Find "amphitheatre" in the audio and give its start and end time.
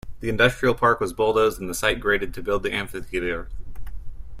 2.73-3.49